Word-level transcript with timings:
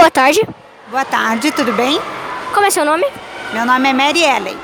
Boa 0.00 0.10
tarde. 0.10 0.40
Boa 0.90 1.04
tarde, 1.04 1.52
tudo 1.52 1.74
bem? 1.74 2.00
Como 2.54 2.64
é 2.64 2.70
seu 2.70 2.86
nome? 2.86 3.04
Meu 3.52 3.66
nome 3.66 3.86
é 3.86 3.92
Mary 3.92 4.22
Ellen. 4.24 4.56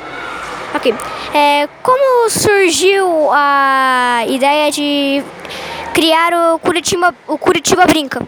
Ok. 0.75 0.95
É, 1.35 1.69
como 1.82 2.30
surgiu 2.30 3.30
a 3.30 4.25
ideia 4.27 4.72
de 4.72 5.22
criar 5.93 6.33
o 6.33 6.59
Curitiba, 6.59 7.14
o 7.29 7.37
Curitiba 7.37 7.85
Brinca? 7.85 8.27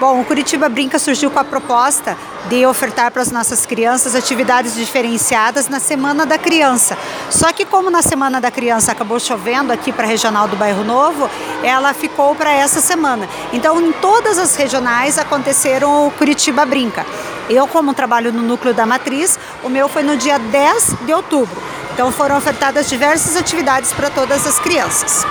Bom, 0.00 0.20
o 0.20 0.24
Curitiba 0.24 0.68
Brinca 0.68 0.96
surgiu 0.96 1.28
com 1.28 1.40
a 1.40 1.44
proposta 1.44 2.16
de 2.48 2.64
ofertar 2.64 3.10
para 3.10 3.20
as 3.20 3.32
nossas 3.32 3.66
crianças 3.66 4.14
atividades 4.14 4.76
diferenciadas 4.76 5.68
na 5.68 5.80
Semana 5.80 6.24
da 6.24 6.38
Criança. 6.38 6.96
Só 7.28 7.52
que 7.52 7.64
como 7.64 7.90
na 7.90 8.00
Semana 8.00 8.40
da 8.40 8.48
Criança 8.48 8.92
acabou 8.92 9.18
chovendo 9.18 9.72
aqui 9.72 9.90
para 9.90 10.04
a 10.04 10.06
regional 10.06 10.46
do 10.46 10.54
Bairro 10.54 10.84
Novo, 10.84 11.28
ela 11.64 11.92
ficou 11.92 12.32
para 12.36 12.52
essa 12.52 12.80
semana. 12.80 13.28
Então, 13.52 13.80
em 13.80 13.90
todas 13.90 14.38
as 14.38 14.54
regionais 14.54 15.18
aconteceram 15.18 16.06
o 16.06 16.12
Curitiba 16.12 16.64
Brinca. 16.64 17.04
Eu, 17.50 17.66
como 17.66 17.92
trabalho 17.92 18.32
no 18.32 18.42
núcleo 18.42 18.72
da 18.72 18.86
matriz, 18.86 19.36
o 19.64 19.68
meu 19.68 19.88
foi 19.88 20.04
no 20.04 20.16
dia 20.16 20.38
10 20.38 20.94
de 21.06 21.12
outubro. 21.12 21.60
Então 21.92 22.12
foram 22.12 22.36
ofertadas 22.36 22.88
diversas 22.88 23.36
atividades 23.36 23.92
para 23.92 24.08
todas 24.08 24.46
as 24.46 24.60
crianças. 24.60 25.26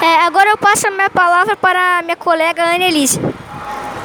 É, 0.00 0.24
agora 0.24 0.48
eu 0.48 0.56
passo 0.56 0.86
a 0.86 0.90
minha 0.90 1.10
palavra 1.10 1.54
para 1.54 1.98
a 1.98 2.02
minha 2.02 2.16
colega 2.16 2.62
Ana 2.62 2.84
Elise. 2.84 3.20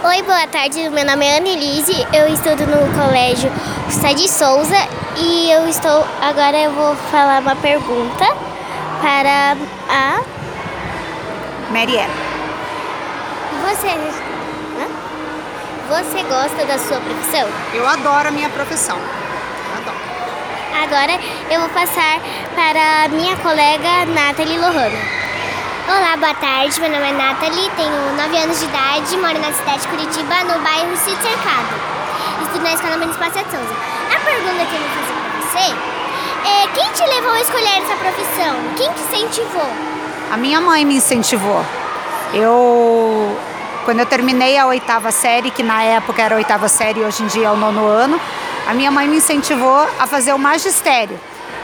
Oi, 0.03 0.23
boa 0.23 0.47
tarde. 0.47 0.89
Meu 0.89 1.05
nome 1.05 1.23
é 1.27 1.37
Annelise. 1.37 2.07
Eu 2.11 2.27
estudo 2.33 2.65
no 2.65 2.91
colégio 2.99 3.51
Sade 3.87 4.27
Souza 4.27 4.75
e 5.15 5.51
eu 5.51 5.67
estou. 5.69 6.03
Agora 6.19 6.57
eu 6.57 6.71
vou 6.71 6.95
falar 7.11 7.39
uma 7.39 7.55
pergunta 7.55 8.25
para 8.99 9.55
a. 9.87 10.21
Marielle. 11.71 12.11
Você. 13.61 13.89
Hã? 14.79 14.87
Você 15.89 16.23
gosta 16.23 16.65
da 16.65 16.79
sua 16.79 16.99
profissão? 16.99 17.47
Eu 17.71 17.87
adoro 17.87 18.29
a 18.29 18.31
minha 18.31 18.49
profissão. 18.49 18.97
Adoro. 19.77 20.83
Agora 20.83 21.19
eu 21.51 21.59
vou 21.59 21.69
passar 21.69 22.19
para 22.55 23.05
a 23.05 23.07
minha 23.07 23.37
colega 23.37 24.07
Nathalie 24.07 24.57
Lohana. 24.57 25.20
Olá, 26.11 26.17
boa 26.17 26.33
tarde. 26.33 26.77
Meu 26.81 26.89
nome 26.91 27.07
é 27.07 27.13
Nathalie, 27.13 27.71
tenho 27.77 28.15
9 28.17 28.37
anos 28.37 28.59
de 28.59 28.65
idade, 28.65 29.15
moro 29.15 29.39
na 29.39 29.53
cidade 29.53 29.79
de 29.79 29.87
Curitiba, 29.87 30.43
no 30.43 30.61
bairro 30.61 30.97
Cid 30.97 31.15
Cercado. 31.21 31.69
Estudo 32.43 32.63
na 32.63 32.73
Escola 32.73 32.97
Municipal 32.97 33.29
de 33.29 33.39
Souza. 33.39 33.75
A 34.13 34.19
pergunta 34.19 34.65
que 34.65 34.75
eu 34.75 34.81
vou 34.81 34.89
fazer 34.89 35.13
para 35.23 35.39
você 35.39 35.73
é 36.49 36.67
quem 36.75 36.91
te 36.91 37.15
levou 37.15 37.31
a 37.31 37.39
escolher 37.39 37.77
essa 37.77 37.95
profissão? 37.95 38.55
Quem 38.75 38.91
te 38.91 39.01
incentivou? 39.03 39.71
A 40.33 40.35
minha 40.35 40.59
mãe 40.59 40.83
me 40.83 40.95
incentivou. 40.95 41.65
Eu, 42.33 43.37
quando 43.85 43.99
eu 43.99 44.05
terminei 44.05 44.57
a 44.57 44.65
oitava 44.65 45.11
série, 45.13 45.49
que 45.49 45.63
na 45.63 45.81
época 45.81 46.21
era 46.21 46.35
a 46.35 46.39
oitava 46.39 46.67
série 46.67 46.99
e 46.99 47.05
hoje 47.05 47.23
em 47.23 47.27
dia 47.27 47.47
é 47.47 47.51
o 47.51 47.55
nono 47.55 47.87
ano, 47.87 48.19
a 48.67 48.73
minha 48.73 48.91
mãe 48.91 49.07
me 49.07 49.15
incentivou 49.15 49.87
a 49.97 50.05
fazer 50.05 50.33
o 50.33 50.37
magistério. 50.37 51.17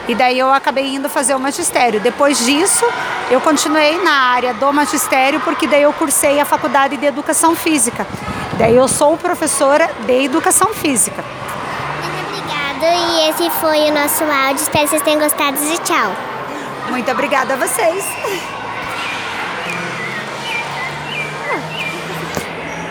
E 0.08 0.16
daí 0.16 0.39
eu 0.39 0.53
acabei 0.53 0.95
indo 0.95 1.09
fazer 1.09 1.36
o 1.36 1.39
magistério. 1.39 2.00
Depois 2.00 2.45
disso, 2.45 2.86
eu 3.30 3.41
continuei 3.41 4.02
na 4.02 4.11
área 4.11 4.53
do 4.53 4.72
magistério, 4.72 5.39
porque 5.41 5.67
daí 5.67 5.83
eu 5.83 5.91
cursei 5.94 6.39
a 6.39 6.45
faculdade 6.45 6.95
de 6.97 7.05
educação 7.05 7.55
física. 7.55 8.08
Daí 8.58 8.75
eu 8.75 8.88
sou 8.88 9.17
professora 9.17 9.89
de 10.05 10.23
educação 10.23 10.73
física. 10.73 11.23
Muito 12.02 12.28
obrigada. 12.28 12.95
E 12.95 13.30
esse 13.30 13.50
foi 13.59 13.89
o 13.89 13.94
nosso 13.94 14.23
áudio. 14.23 14.63
Espero 14.63 14.83
que 14.85 14.89
vocês 14.91 15.02
tenham 15.02 15.19
gostado 15.19 15.58
e 15.61 15.78
tchau. 15.80 16.16
Muito 16.89 17.11
obrigada 17.11 17.53
a 17.53 17.58
vocês. 17.58 18.05